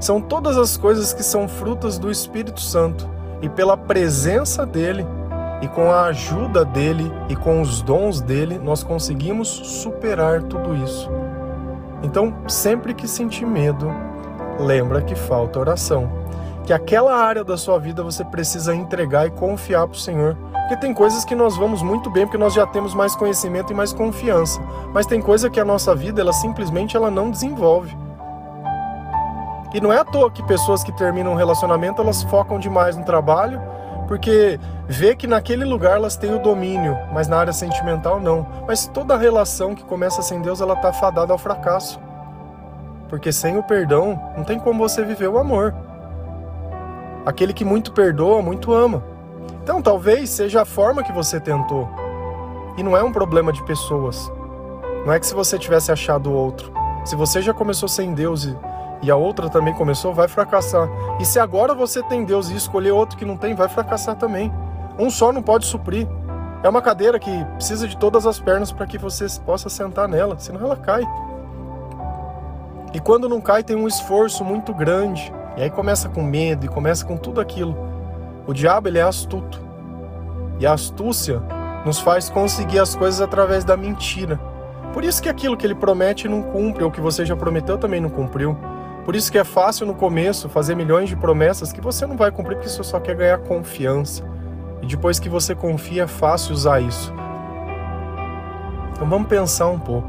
São 0.00 0.20
todas 0.20 0.56
as 0.56 0.76
coisas 0.76 1.12
que 1.12 1.22
são 1.22 1.48
frutas 1.48 1.98
do 1.98 2.10
Espírito 2.10 2.60
Santo 2.60 3.08
e 3.42 3.48
pela 3.48 3.76
presença 3.76 4.64
dele 4.64 5.06
e 5.60 5.66
com 5.68 5.90
a 5.90 6.04
ajuda 6.04 6.64
dele 6.64 7.12
e 7.28 7.34
com 7.34 7.60
os 7.60 7.82
dons 7.82 8.20
dele, 8.20 8.58
nós 8.58 8.82
conseguimos 8.82 9.48
superar 9.48 10.42
tudo 10.42 10.74
isso. 10.76 11.10
Então, 12.02 12.32
sempre 12.46 12.94
que 12.94 13.08
sentir 13.08 13.44
medo, 13.44 13.90
lembra 14.58 15.02
que 15.02 15.16
falta 15.16 15.58
oração. 15.58 16.08
Que 16.68 16.72
aquela 16.74 17.16
área 17.16 17.42
da 17.42 17.56
sua 17.56 17.78
vida 17.78 18.02
você 18.02 18.22
precisa 18.22 18.74
entregar 18.74 19.26
e 19.26 19.30
confiar 19.30 19.88
para 19.88 19.96
o 19.96 19.98
Senhor. 19.98 20.36
Porque 20.52 20.76
tem 20.76 20.92
coisas 20.92 21.24
que 21.24 21.34
nós 21.34 21.56
vamos 21.56 21.80
muito 21.82 22.10
bem 22.10 22.26
porque 22.26 22.36
nós 22.36 22.52
já 22.52 22.66
temos 22.66 22.94
mais 22.94 23.16
conhecimento 23.16 23.72
e 23.72 23.74
mais 23.74 23.90
confiança. 23.94 24.60
Mas 24.92 25.06
tem 25.06 25.18
coisa 25.22 25.48
que 25.48 25.58
a 25.58 25.64
nossa 25.64 25.94
vida 25.94 26.20
ela 26.20 26.34
simplesmente 26.34 26.94
ela 26.94 27.10
não 27.10 27.30
desenvolve. 27.30 27.96
E 29.72 29.80
não 29.80 29.90
é 29.90 30.00
à 30.00 30.04
toa 30.04 30.30
que 30.30 30.42
pessoas 30.42 30.84
que 30.84 30.92
terminam 30.92 31.32
um 31.32 31.36
relacionamento, 31.36 32.02
elas 32.02 32.22
focam 32.24 32.58
demais 32.58 32.98
no 32.98 33.02
trabalho, 33.02 33.62
porque 34.06 34.60
vê 34.86 35.16
que 35.16 35.26
naquele 35.26 35.64
lugar 35.64 35.96
elas 35.96 36.18
têm 36.18 36.34
o 36.34 36.38
domínio, 36.38 36.98
mas 37.14 37.28
na 37.28 37.38
área 37.38 37.52
sentimental 37.54 38.20
não. 38.20 38.46
Mas 38.66 38.86
toda 38.86 39.16
relação 39.16 39.74
que 39.74 39.84
começa 39.84 40.20
sem 40.20 40.42
Deus, 40.42 40.60
ela 40.60 40.76
tá 40.76 40.92
fadada 40.92 41.32
ao 41.32 41.38
fracasso. 41.38 41.98
Porque 43.08 43.32
sem 43.32 43.56
o 43.56 43.62
perdão, 43.62 44.20
não 44.36 44.44
tem 44.44 44.58
como 44.58 44.86
você 44.86 45.02
viver 45.02 45.28
o 45.28 45.38
amor. 45.38 45.74
Aquele 47.28 47.52
que 47.52 47.62
muito 47.62 47.92
perdoa, 47.92 48.40
muito 48.40 48.72
ama. 48.72 49.04
Então, 49.62 49.82
talvez 49.82 50.30
seja 50.30 50.62
a 50.62 50.64
forma 50.64 51.02
que 51.02 51.12
você 51.12 51.38
tentou. 51.38 51.86
E 52.78 52.82
não 52.82 52.96
é 52.96 53.02
um 53.02 53.12
problema 53.12 53.52
de 53.52 53.62
pessoas. 53.64 54.32
Não 55.04 55.12
é 55.12 55.20
que 55.20 55.26
se 55.26 55.34
você 55.34 55.58
tivesse 55.58 55.92
achado 55.92 56.32
outro. 56.32 56.72
Se 57.04 57.14
você 57.14 57.42
já 57.42 57.52
começou 57.52 57.86
sem 57.86 58.14
Deus 58.14 58.44
e 58.44 58.56
e 59.02 59.10
a 59.10 59.16
outra 59.16 59.48
também 59.48 59.72
começou, 59.74 60.12
vai 60.12 60.26
fracassar. 60.26 60.88
E 61.20 61.24
se 61.24 61.38
agora 61.38 61.74
você 61.74 62.02
tem 62.02 62.24
Deus 62.24 62.50
e 62.50 62.56
escolher 62.56 62.90
outro 62.90 63.16
que 63.16 63.24
não 63.24 63.36
tem, 63.36 63.54
vai 63.54 63.68
fracassar 63.68 64.16
também. 64.16 64.52
Um 64.98 65.10
só 65.10 65.32
não 65.32 65.42
pode 65.42 65.66
suprir. 65.66 66.08
É 66.62 66.68
uma 66.68 66.82
cadeira 66.82 67.18
que 67.18 67.44
precisa 67.54 67.86
de 67.86 67.96
todas 67.96 68.26
as 68.26 68.40
pernas 68.40 68.72
para 68.72 68.86
que 68.86 68.98
você 68.98 69.26
possa 69.46 69.68
sentar 69.68 70.08
nela, 70.08 70.36
senão 70.38 70.60
ela 70.60 70.76
cai. 70.76 71.04
E 72.92 72.98
quando 72.98 73.28
não 73.28 73.40
cai, 73.40 73.62
tem 73.62 73.76
um 73.76 73.86
esforço 73.86 74.44
muito 74.44 74.74
grande. 74.74 75.32
E 75.56 75.62
aí 75.62 75.70
começa 75.70 76.08
com 76.08 76.22
medo 76.22 76.66
e 76.66 76.68
começa 76.68 77.04
com 77.04 77.16
tudo 77.16 77.40
aquilo. 77.40 77.76
O 78.46 78.52
diabo 78.52 78.88
ele 78.88 78.98
é 78.98 79.02
astuto. 79.02 79.60
E 80.60 80.66
a 80.66 80.72
astúcia 80.72 81.42
nos 81.84 81.98
faz 81.98 82.28
conseguir 82.28 82.78
as 82.78 82.94
coisas 82.94 83.20
através 83.20 83.64
da 83.64 83.76
mentira. 83.76 84.38
Por 84.92 85.04
isso 85.04 85.22
que 85.22 85.28
aquilo 85.28 85.56
que 85.56 85.66
ele 85.66 85.74
promete 85.74 86.28
não 86.28 86.42
cumpre, 86.42 86.82
ou 86.82 86.90
que 86.90 87.00
você 87.00 87.24
já 87.24 87.36
prometeu 87.36 87.78
também 87.78 88.00
não 88.00 88.10
cumpriu. 88.10 88.56
Por 89.04 89.16
isso 89.16 89.30
que 89.32 89.38
é 89.38 89.44
fácil 89.44 89.86
no 89.86 89.94
começo 89.94 90.48
fazer 90.48 90.74
milhões 90.74 91.08
de 91.08 91.16
promessas 91.16 91.72
que 91.72 91.80
você 91.80 92.06
não 92.06 92.16
vai 92.16 92.30
cumprir 92.30 92.56
porque 92.56 92.68
você 92.68 92.82
só 92.82 93.00
quer 93.00 93.16
ganhar 93.16 93.38
confiança. 93.38 94.22
E 94.82 94.86
depois 94.86 95.18
que 95.18 95.28
você 95.28 95.54
confia, 95.54 96.04
é 96.04 96.06
fácil 96.06 96.52
usar 96.52 96.80
isso. 96.80 97.12
Então 98.92 99.08
vamos 99.08 99.28
pensar 99.28 99.68
um 99.68 99.78
pouco. 99.78 100.08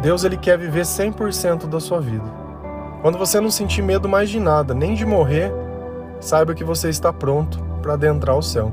Deus 0.00 0.24
ele 0.24 0.36
quer 0.36 0.56
viver 0.56 0.82
100% 0.82 1.66
da 1.66 1.78
sua 1.78 2.00
vida. 2.00 2.39
Quando 3.02 3.18
você 3.18 3.40
não 3.40 3.50
sentir 3.50 3.82
medo 3.82 4.08
mais 4.08 4.28
de 4.28 4.38
nada, 4.38 4.74
nem 4.74 4.94
de 4.94 5.06
morrer, 5.06 5.52
saiba 6.20 6.54
que 6.54 6.64
você 6.64 6.88
está 6.88 7.12
pronto 7.12 7.58
para 7.80 7.94
adentrar 7.94 8.36
o 8.36 8.42
céu. 8.42 8.72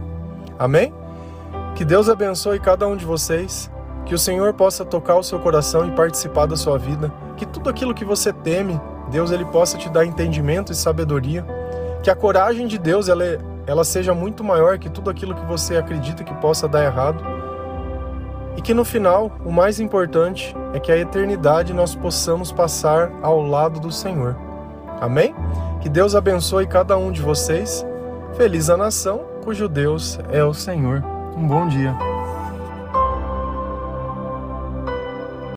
Amém? 0.60 0.93
Que 1.75 1.86
Deus 1.86 2.10
abençoe 2.10 2.60
cada 2.60 2.88
um 2.88 2.98
de 2.98 3.05
vocês, 3.05 3.72
que 4.05 4.13
o 4.13 4.17
Senhor 4.17 4.53
possa 4.53 4.84
tocar 4.84 5.15
o 5.15 5.24
seu 5.24 5.39
coração 5.39 5.88
e 5.88 5.91
participar 5.91 6.46
da 6.46 6.57
sua 6.57 6.77
vida 6.77 7.12
que 7.38 7.46
tudo 7.46 7.69
aquilo 7.69 7.93
que 7.93 8.03
você 8.03 8.34
teme, 8.34 8.81
Deus 9.12 9.31
ele 9.31 9.46
possa 9.46 9.77
te 9.77 9.88
dar 9.89 10.03
entendimento 10.03 10.72
e 10.72 10.75
sabedoria, 10.75 11.46
que 12.03 12.10
a 12.10 12.15
coragem 12.15 12.67
de 12.67 12.77
Deus 12.77 13.07
ela, 13.07 13.24
é, 13.24 13.39
ela 13.67 13.84
seja 13.84 14.13
muito 14.13 14.43
maior 14.43 14.77
que 14.79 14.89
tudo 14.89 15.10
aquilo 15.10 15.36
que 15.36 15.46
você 15.46 15.77
acredita 15.77 16.24
que 16.24 16.34
possa 16.36 16.67
dar 16.67 16.84
errado. 16.84 17.24
E 18.58 18.62
que 18.62 18.74
no 18.74 18.84
final, 18.84 19.32
o 19.46 19.52
mais 19.52 19.80
importante 19.80 20.54
é 20.74 20.80
que 20.80 20.92
a 20.92 20.98
eternidade 20.98 21.74
nós 21.74 21.96
possamos 21.96 22.52
passar 22.52 23.12
ao 23.22 23.42
lado 23.42 23.80
do 23.80 23.92
Senhor. 23.92 24.36
Amém? 25.00 25.34
Que 25.80 25.88
Deus 25.88 26.16
abençoe 26.16 26.66
cada 26.66 26.98
um 26.98 27.12
de 27.12 27.22
vocês. 27.22 27.86
Feliz 28.36 28.70
a 28.70 28.76
nação 28.76 29.22
cujo 29.44 29.70
Deus 29.70 30.20
é 30.32 30.44
o 30.44 30.54
Senhor. 30.54 31.04
Um 31.38 31.48
bom 31.48 31.68
dia. 31.68 32.07